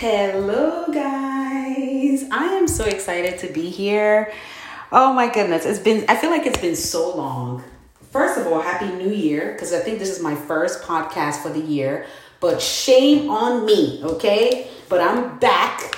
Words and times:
Hello, 0.00 0.86
guys. 0.90 2.24
I 2.30 2.54
am 2.54 2.66
so 2.66 2.86
excited 2.86 3.38
to 3.40 3.52
be 3.52 3.68
here. 3.68 4.32
Oh 4.90 5.12
my 5.12 5.30
goodness, 5.30 5.66
it's 5.66 5.78
been, 5.78 6.06
I 6.08 6.16
feel 6.16 6.30
like 6.30 6.46
it's 6.46 6.58
been 6.58 6.74
so 6.74 7.14
long. 7.14 7.62
First 8.10 8.40
of 8.40 8.46
all, 8.46 8.62
Happy 8.62 8.86
New 8.94 9.10
Year, 9.10 9.52
because 9.52 9.74
I 9.74 9.80
think 9.80 9.98
this 9.98 10.08
is 10.08 10.22
my 10.22 10.34
first 10.34 10.82
podcast 10.84 11.42
for 11.42 11.50
the 11.50 11.60
year. 11.60 12.06
But 12.40 12.62
shame 12.62 13.28
on 13.28 13.66
me, 13.66 14.00
okay? 14.02 14.70
But 14.88 15.02
I'm 15.02 15.38
back 15.38 15.94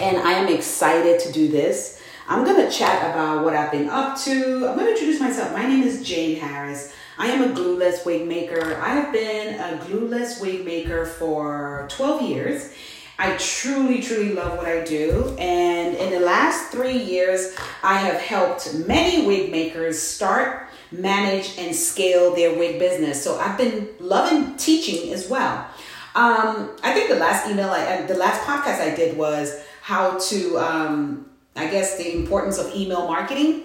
and 0.00 0.16
I 0.16 0.32
am 0.32 0.48
excited 0.48 1.20
to 1.20 1.30
do 1.30 1.46
this. 1.46 2.02
I'm 2.26 2.44
gonna 2.44 2.68
chat 2.72 3.08
about 3.08 3.44
what 3.44 3.54
I've 3.54 3.70
been 3.70 3.88
up 3.88 4.18
to. 4.22 4.66
I'm 4.68 4.76
gonna 4.76 4.90
introduce 4.90 5.20
myself. 5.20 5.52
My 5.52 5.62
name 5.64 5.84
is 5.84 6.04
Jane 6.04 6.40
Harris. 6.40 6.92
I 7.18 7.28
am 7.28 7.48
a 7.48 7.54
glueless 7.54 8.04
wig 8.04 8.26
maker. 8.26 8.76
I 8.82 8.88
have 8.88 9.12
been 9.12 9.60
a 9.60 9.78
glueless 9.84 10.40
wig 10.40 10.64
maker 10.64 11.04
for 11.04 11.86
12 11.88 12.22
years. 12.22 12.72
I 13.18 13.36
truly, 13.36 14.00
truly 14.00 14.32
love 14.32 14.56
what 14.56 14.66
I 14.66 14.82
do. 14.84 15.36
And 15.38 15.94
in 15.96 16.10
the 16.10 16.20
last 16.20 16.72
three 16.72 16.96
years, 16.96 17.56
I 17.82 17.98
have 17.98 18.20
helped 18.20 18.74
many 18.74 19.26
wig 19.26 19.50
makers 19.50 20.00
start, 20.00 20.68
manage, 20.90 21.56
and 21.58 21.74
scale 21.74 22.34
their 22.34 22.56
wig 22.58 22.78
business. 22.78 23.22
So 23.22 23.38
I've 23.38 23.58
been 23.58 23.88
loving 24.00 24.56
teaching 24.56 25.12
as 25.12 25.28
well. 25.28 25.66
Um, 26.14 26.76
I 26.82 26.92
think 26.92 27.08
the 27.08 27.16
last 27.16 27.48
email, 27.48 27.70
I, 27.70 28.02
the 28.02 28.14
last 28.14 28.42
podcast 28.42 28.80
I 28.80 28.94
did 28.94 29.16
was 29.16 29.62
how 29.82 30.18
to, 30.18 30.58
um, 30.58 31.26
I 31.56 31.68
guess, 31.68 31.96
the 31.96 32.14
importance 32.16 32.58
of 32.58 32.74
email 32.74 33.06
marketing. 33.06 33.64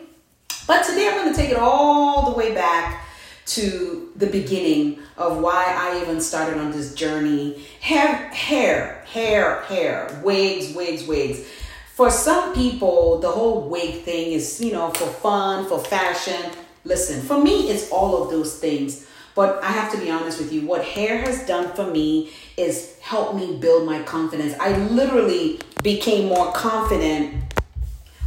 But 0.65 0.83
today 0.85 1.07
I'm 1.07 1.15
going 1.15 1.33
to 1.33 1.39
take 1.39 1.51
it 1.51 1.57
all 1.57 2.31
the 2.31 2.37
way 2.37 2.53
back 2.53 3.06
to 3.47 4.11
the 4.15 4.27
beginning 4.27 4.99
of 5.17 5.37
why 5.37 5.65
I 5.65 6.01
even 6.01 6.21
started 6.21 6.57
on 6.59 6.71
this 6.71 6.93
journey. 6.93 7.63
Hair, 7.79 8.27
hair, 8.29 9.03
hair, 9.07 9.61
hair, 9.61 10.21
wigs, 10.23 10.73
wigs, 10.73 11.07
wigs. 11.07 11.47
For 11.95 12.11
some 12.11 12.53
people, 12.53 13.19
the 13.19 13.31
whole 13.31 13.69
wig 13.69 14.03
thing 14.03 14.33
is, 14.33 14.61
you 14.61 14.71
know, 14.71 14.91
for 14.91 15.07
fun, 15.07 15.65
for 15.67 15.79
fashion. 15.79 16.51
Listen, 16.83 17.21
for 17.21 17.41
me, 17.41 17.69
it's 17.69 17.89
all 17.89 18.21
of 18.21 18.29
those 18.29 18.59
things. 18.59 19.07
But 19.33 19.63
I 19.63 19.71
have 19.71 19.91
to 19.93 19.97
be 19.99 20.09
honest 20.09 20.39
with 20.39 20.51
you, 20.51 20.61
what 20.61 20.83
hair 20.83 21.19
has 21.19 21.45
done 21.45 21.73
for 21.73 21.85
me 21.89 22.31
is 22.57 22.97
help 22.99 23.35
me 23.35 23.57
build 23.57 23.85
my 23.85 24.01
confidence. 24.03 24.55
I 24.59 24.75
literally 24.77 25.59
became 25.83 26.27
more 26.27 26.51
confident 26.51 27.35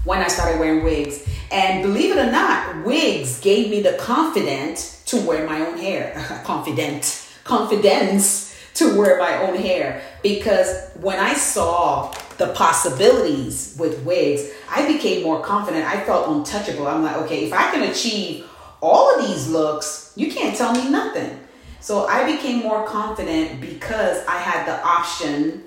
when 0.05 0.20
I 0.20 0.28
started 0.28 0.59
wearing 0.59 0.83
wigs. 0.83 1.28
And 1.50 1.83
believe 1.83 2.16
it 2.16 2.19
or 2.19 2.31
not, 2.31 2.84
wigs 2.84 3.41
gave 3.41 3.70
me 3.70 3.83
the 3.83 3.94
confidence 3.94 5.00
to 5.11 5.20
wear 5.22 5.47
my 5.47 5.61
own 5.66 5.77
hair. 5.78 6.14
confident, 6.44 7.28
confidence 7.44 8.56
to 8.75 8.97
wear 8.97 9.19
my 9.19 9.42
own 9.42 9.56
hair. 9.56 10.03
Because 10.22 10.91
when 10.94 11.19
I 11.19 11.34
saw 11.34 12.12
the 12.39 12.48
possibilities 12.55 13.77
with 13.78 14.03
wigs, 14.05 14.50
I 14.70 14.91
became 14.91 15.22
more 15.22 15.42
confident. 15.42 15.84
I 15.84 16.03
felt 16.05 16.28
untouchable. 16.28 16.86
I'm 16.86 17.03
like, 17.03 17.16
okay, 17.19 17.44
if 17.44 17.53
I 17.53 17.70
can 17.70 17.91
achieve 17.91 18.47
all 18.81 19.14
of 19.14 19.27
these 19.27 19.48
looks, 19.48 20.12
you 20.16 20.33
can't 20.33 20.56
tell 20.56 20.72
me 20.72 20.88
nothing. 20.88 21.38
So 21.81 22.06
I 22.06 22.31
became 22.31 22.61
more 22.61 22.86
confident 22.86 23.61
because 23.61 24.25
I 24.27 24.38
had 24.38 24.66
the 24.66 24.83
option 24.84 25.64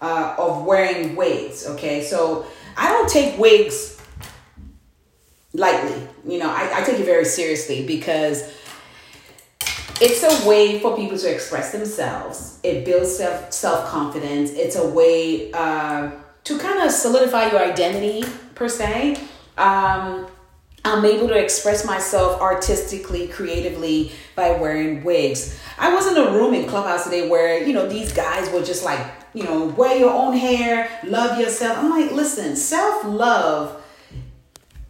uh, 0.00 0.34
of 0.38 0.64
wearing 0.64 1.16
wigs. 1.16 1.66
Okay, 1.66 2.02
so 2.02 2.46
I 2.76 2.88
don't 2.90 3.08
take 3.08 3.38
wigs 3.38 4.00
lightly. 5.52 6.00
You 6.26 6.38
know, 6.38 6.50
I, 6.50 6.70
I 6.80 6.82
take 6.82 7.00
it 7.00 7.04
very 7.04 7.24
seriously 7.24 7.86
because 7.86 8.52
it's 10.00 10.22
a 10.22 10.48
way 10.48 10.80
for 10.80 10.96
people 10.96 11.18
to 11.18 11.32
express 11.32 11.72
themselves. 11.72 12.60
It 12.62 12.84
builds 12.84 13.16
self 13.16 13.52
self 13.52 13.88
confidence. 13.88 14.52
It's 14.52 14.76
a 14.76 14.88
way 14.88 15.52
uh, 15.52 16.10
to 16.44 16.58
kind 16.58 16.82
of 16.82 16.90
solidify 16.92 17.50
your 17.50 17.60
identity 17.60 18.24
per 18.54 18.68
se. 18.68 19.16
Um, 19.56 20.26
I'm 20.84 21.04
able 21.04 21.28
to 21.28 21.36
express 21.38 21.84
myself 21.84 22.40
artistically, 22.40 23.28
creatively 23.28 24.12
by 24.36 24.52
wearing 24.52 25.04
wigs. 25.04 25.60
I 25.78 25.92
was 25.94 26.06
in 26.06 26.16
a 26.16 26.30
room 26.32 26.54
in 26.54 26.68
Clubhouse 26.68 27.04
today 27.04 27.28
where, 27.28 27.62
you 27.62 27.74
know, 27.74 27.88
these 27.88 28.12
guys 28.12 28.50
were 28.52 28.62
just 28.62 28.84
like, 28.84 29.04
you 29.34 29.44
know, 29.44 29.66
wear 29.66 29.96
your 29.98 30.10
own 30.12 30.34
hair, 30.36 30.88
love 31.04 31.38
yourself. 31.38 31.78
I'm 31.78 31.90
like, 31.90 32.12
listen, 32.12 32.56
self 32.56 33.04
love, 33.04 33.82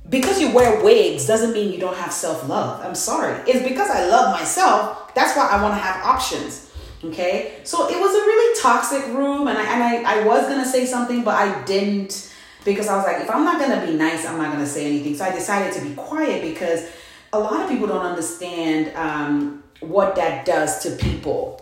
because 0.09 0.41
you 0.41 0.51
wear 0.53 0.83
wigs 0.83 1.27
doesn't 1.27 1.53
mean 1.53 1.73
you 1.73 1.79
don't 1.79 1.97
have 1.97 2.13
self 2.13 2.49
love. 2.49 2.85
I'm 2.85 2.95
sorry. 2.95 3.39
It's 3.47 3.67
because 3.67 3.91
I 3.91 4.09
love 4.09 4.39
myself. 4.39 5.15
That's 5.15 5.37
why 5.37 5.49
I 5.49 5.63
want 5.63 5.75
to 5.75 5.79
have 5.79 6.05
options. 6.05 6.71
Okay. 7.05 7.61
So 7.65 7.89
it 7.89 7.99
was 7.99 8.15
a 8.15 8.19
really 8.19 8.61
toxic 8.61 9.07
room, 9.15 9.49
and 9.49 9.57
I, 9.57 9.63
and 9.63 10.07
I, 10.07 10.21
I 10.21 10.27
was 10.27 10.47
to 10.47 10.65
say 10.65 10.87
something, 10.87 11.23
but 11.23 11.35
I 11.35 11.65
didn't 11.65 12.33
because 12.65 12.89
I 12.89 12.97
was 12.97 13.07
like, 13.07 13.23
if 13.23 13.31
I'm 13.31 13.45
not 13.45 13.61
gonna 13.61 13.87
be 13.87 13.95
nice, 13.95 14.27
I'm 14.27 14.39
not 14.39 14.53
gonna 14.53 14.67
say 14.67 14.87
anything. 14.87 15.15
So 15.15 15.25
I 15.25 15.31
decided 15.31 15.73
to 15.75 15.85
be 15.87 15.95
quiet 15.95 16.43
because 16.43 16.89
a 17.33 17.39
lot 17.39 17.61
of 17.61 17.69
people 17.69 17.87
don't 17.87 18.05
understand 18.05 18.95
um, 18.97 19.63
what 19.81 20.17
that 20.17 20.45
does 20.45 20.83
to 20.83 20.91
people. 20.97 21.61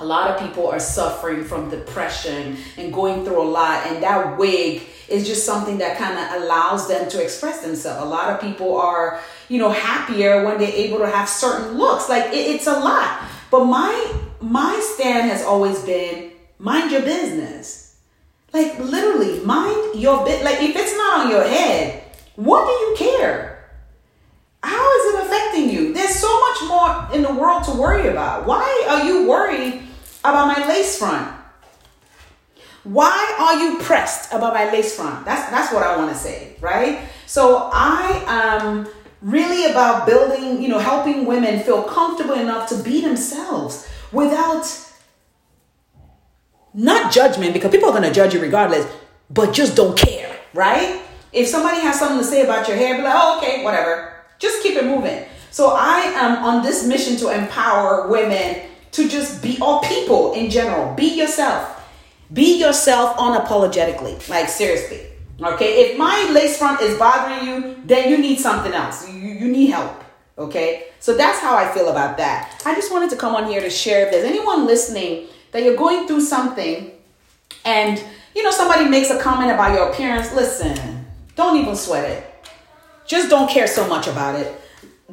A 0.00 0.04
lot 0.04 0.30
of 0.30 0.40
people 0.40 0.68
are 0.68 0.78
suffering 0.78 1.44
from 1.44 1.70
depression 1.70 2.56
and 2.76 2.92
going 2.92 3.24
through 3.24 3.42
a 3.42 3.48
lot, 3.48 3.86
and 3.86 4.02
that 4.02 4.38
wig 4.38 4.82
is 5.08 5.26
just 5.26 5.44
something 5.44 5.78
that 5.78 5.98
kind 5.98 6.18
of 6.18 6.42
allows 6.42 6.86
them 6.86 7.08
to 7.10 7.22
express 7.22 7.62
themselves. 7.62 8.04
A 8.04 8.08
lot 8.08 8.30
of 8.30 8.40
people 8.40 8.78
are, 8.78 9.20
you 9.48 9.58
know, 9.58 9.70
happier 9.70 10.44
when 10.44 10.58
they're 10.58 10.68
able 10.68 10.98
to 10.98 11.08
have 11.08 11.28
certain 11.28 11.76
looks. 11.76 12.08
Like 12.08 12.26
it, 12.26 12.36
it's 12.36 12.66
a 12.66 12.78
lot. 12.78 13.24
But 13.50 13.64
my 13.64 14.14
my 14.40 14.78
stand 14.94 15.30
has 15.30 15.42
always 15.42 15.82
been 15.82 16.30
mind 16.58 16.92
your 16.92 17.02
business 17.02 17.88
like 18.52 18.78
literally, 18.78 19.40
mind 19.44 20.00
your 20.00 20.24
bit. 20.24 20.42
Like 20.44 20.62
if 20.62 20.74
it's 20.74 20.96
not 20.96 21.20
on 21.26 21.30
your 21.30 21.42
head, 21.42 22.02
what 22.36 22.66
do 22.66 22.72
you 22.72 23.10
care? 23.10 23.70
How 24.62 24.98
is 24.98 25.14
it 25.14 25.26
affecting 25.26 25.70
you? 25.70 25.92
There's 25.92 26.14
so 26.14 26.40
much 26.40 26.68
more 26.68 27.08
in 27.14 27.22
the 27.22 27.40
world 27.40 27.64
to 27.64 27.72
worry 27.72 28.08
about. 28.08 28.46
Why 28.46 28.86
are 28.88 29.04
you 29.04 29.28
worried 29.28 29.82
about 30.20 30.58
my 30.58 30.66
lace 30.66 30.98
front? 30.98 31.34
Why 32.84 33.36
are 33.38 33.62
you 33.62 33.78
pressed 33.78 34.32
about 34.32 34.54
my 34.54 34.70
lace 34.72 34.96
front? 34.96 35.24
That's 35.24 35.50
that's 35.50 35.72
what 35.72 35.82
I 35.82 35.96
want 35.96 36.10
to 36.10 36.16
say, 36.16 36.56
right? 36.60 37.00
So 37.26 37.68
I 37.72 38.24
am 38.26 38.88
really 39.20 39.70
about 39.70 40.06
building, 40.06 40.62
you 40.62 40.68
know, 40.68 40.78
helping 40.78 41.26
women 41.26 41.60
feel 41.60 41.82
comfortable 41.82 42.34
enough 42.34 42.68
to 42.70 42.82
be 42.82 43.00
themselves 43.00 43.88
without 44.12 44.64
not 46.72 47.12
judgment 47.12 47.52
because 47.52 47.70
people 47.70 47.88
are 47.88 47.92
going 47.92 48.04
to 48.04 48.12
judge 48.12 48.34
you 48.34 48.40
regardless, 48.40 48.86
but 49.28 49.52
just 49.52 49.74
don't 49.74 49.98
care, 49.98 50.34
right? 50.54 51.02
If 51.32 51.48
somebody 51.48 51.80
has 51.80 51.98
something 51.98 52.18
to 52.18 52.24
say 52.24 52.42
about 52.42 52.68
your 52.68 52.76
hair, 52.76 52.96
be 52.96 53.02
like, 53.02 53.14
oh, 53.14 53.38
okay, 53.38 53.64
whatever. 53.64 54.14
Just 54.38 54.62
keep 54.62 54.76
it 54.76 54.84
moving. 54.84 55.24
So 55.50 55.74
I 55.76 56.00
am 56.14 56.44
on 56.44 56.62
this 56.62 56.86
mission 56.86 57.16
to 57.16 57.30
empower 57.30 58.08
women 58.08 58.67
to 58.92 59.08
just 59.08 59.42
be, 59.42 59.58
or 59.60 59.80
people 59.82 60.32
in 60.32 60.50
general, 60.50 60.94
be 60.94 61.18
yourself. 61.18 61.74
Be 62.32 62.58
yourself 62.58 63.16
unapologetically. 63.16 64.28
Like, 64.28 64.48
seriously. 64.48 65.06
Okay? 65.40 65.90
If 65.90 65.98
my 65.98 66.30
lace 66.32 66.58
front 66.58 66.80
is 66.80 66.98
bothering 66.98 67.48
you, 67.48 67.76
then 67.84 68.10
you 68.10 68.18
need 68.18 68.38
something 68.38 68.72
else. 68.72 69.08
You, 69.08 69.14
you 69.14 69.48
need 69.48 69.66
help. 69.66 70.04
Okay? 70.36 70.88
So 71.00 71.16
that's 71.16 71.38
how 71.40 71.56
I 71.56 71.68
feel 71.72 71.88
about 71.88 72.16
that. 72.18 72.62
I 72.64 72.74
just 72.74 72.92
wanted 72.92 73.10
to 73.10 73.16
come 73.16 73.34
on 73.34 73.46
here 73.46 73.60
to 73.60 73.70
share 73.70 74.06
if 74.06 74.12
there's 74.12 74.24
anyone 74.24 74.66
listening 74.66 75.28
that 75.52 75.62
you're 75.62 75.76
going 75.76 76.06
through 76.06 76.20
something 76.20 76.90
and 77.64 78.02
you 78.34 78.42
know 78.42 78.50
somebody 78.50 78.88
makes 78.88 79.10
a 79.10 79.20
comment 79.20 79.50
about 79.50 79.72
your 79.74 79.90
appearance, 79.90 80.32
listen, 80.34 81.06
don't 81.34 81.56
even 81.56 81.74
sweat 81.74 82.08
it. 82.10 82.24
Just 83.06 83.30
don't 83.30 83.50
care 83.50 83.66
so 83.66 83.88
much 83.88 84.06
about 84.06 84.38
it. 84.38 84.60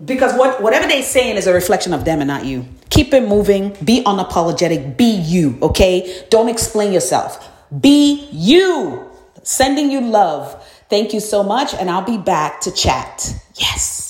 Because 0.03 0.37
what 0.37 0.61
whatever 0.61 0.87
they're 0.87 1.01
saying 1.01 1.37
is 1.37 1.47
a 1.47 1.53
reflection 1.53 1.93
of 1.93 2.03
them 2.03 2.19
and 2.19 2.27
not 2.27 2.45
you. 2.45 2.65
Keep 2.95 3.13
it 3.13 3.27
moving, 3.27 3.75
be 3.83 4.01
unapologetic, 4.05 4.95
be 4.95 5.17
you, 5.17 5.57
okay? 5.61 6.23
Don't 6.29 6.47
explain 6.47 6.93
yourself. 6.93 7.51
Be 7.77 8.29
you. 8.31 9.11
Sending 9.43 9.91
you 9.91 9.99
love. 9.99 10.65
Thank 10.89 11.13
you 11.13 11.19
so 11.19 11.43
much, 11.43 11.73
and 11.73 11.89
I'll 11.89 12.05
be 12.05 12.17
back 12.17 12.61
to 12.61 12.71
chat. 12.71 13.35
Yes. 13.55 14.04